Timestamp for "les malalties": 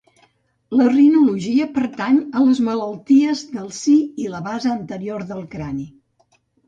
2.47-3.43